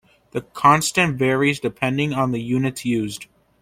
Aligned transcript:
The 0.31 0.41
constant 0.41 1.19
varies 1.19 1.59
depending 1.59 2.11
on 2.11 2.31
the 2.31 2.41
units 2.41 2.85
used. 2.85 3.27